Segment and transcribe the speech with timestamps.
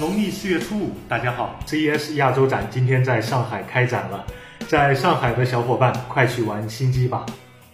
[0.00, 4.26] 农历四月初五，大家好！CES 亚洲展今天在上海开展了，
[4.66, 7.24] 在上海的小伙伴快去玩新机吧！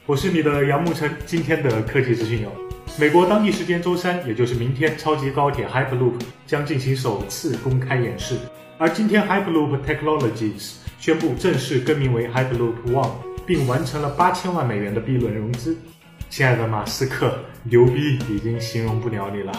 [0.04, 2.52] 我是你的杨沐晨，今天的科技资讯有：
[2.98, 8.36] 美国当地时间周三，也就是明天，超级高铁 Hyperloop 将进行首次公开演示，
[8.76, 13.12] 而今天 Hyperloop Technologies 宣布正式更名为 Hyperloop One，
[13.46, 15.74] 并完成了八千万美元的 B 轮融资。
[16.28, 19.52] 亲爱的马斯克，牛逼已经形容不了你了。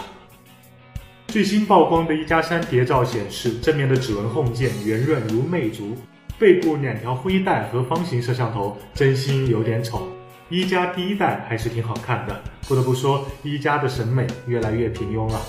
[1.32, 5.96] 最新曝光的一加三谍照显示，正面的指纹 Home 键圆润如魅族，
[6.38, 10.06] 背部两条灰带和方形摄像头真心有点丑。
[10.50, 15.40] 一加第一代还是挺好看的，不得不说一加的审美越来越平庸了。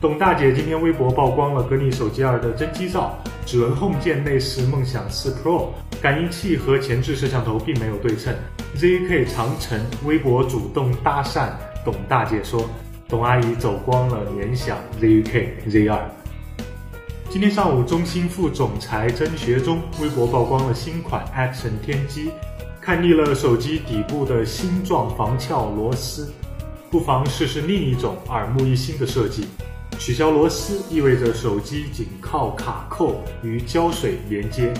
[0.00, 5.70] 董大姐今天微博曝光了格力手机二的真机照，指纹 Home 键内饰梦想四 Pro，
[6.00, 8.32] 感应器和前置摄像头并没有对称。
[8.76, 11.48] ZK 长城微博主动搭讪
[11.84, 12.70] 董大姐说。
[13.12, 16.00] 董阿姨走光了联想 ZUK Z2。
[17.28, 22.30] 今天上午，中兴副总裁曾学忠微博曝光了新款 Action 天机，
[22.80, 26.32] 看腻了手机底部的星状防翘螺丝，
[26.90, 29.44] 不妨试试另一种耳目一新的设计。
[29.98, 34.72] 取消螺丝意味着手机仅靠卡扣与胶水连接，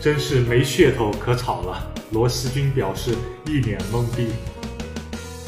[0.00, 1.84] 真是没噱头可炒了。
[2.12, 3.12] 螺丝君表示
[3.44, 4.28] 一脸懵逼。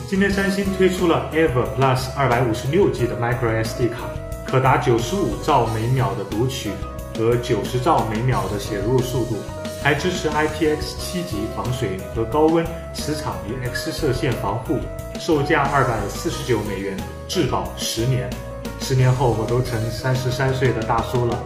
[0.09, 4.09] 今天三星推出了 Ever Plus 二百五十六 G 的 Micro SD 卡，
[4.47, 6.70] 可达九十五兆每秒的读取
[7.14, 9.36] 和九十兆每秒的写入速度，
[9.83, 12.64] 还支持 IPX 七级防水和高温
[12.95, 14.79] 磁场与 X 射线防护，
[15.20, 16.97] 售价二百四十九美元，
[17.29, 18.31] 质保十年。
[18.81, 21.39] 十年后我都成三十三岁的大叔了。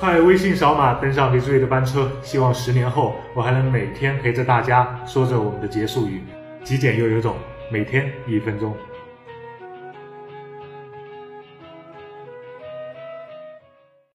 [0.00, 6.20] 快微信扫码登上李志伟的班车，希望十年后我还能每天陪着大家说着我们的结束语，
[6.64, 7.36] 极简又有种。
[7.72, 8.76] 每天一分钟。